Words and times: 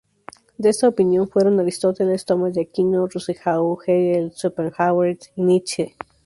De 0.57 0.69
esta 0.69 0.87
opinión 0.87 1.27
fueron 1.29 1.59
Aristóteles, 1.59 2.25
Tomás 2.25 2.55
de 2.55 2.63
Aquino, 2.63 3.05
Rousseau, 3.05 3.77
Hegel, 3.85 4.31
Schopenhauer 4.31 5.19
y 5.35 5.41
Nietzsche. 5.43 5.95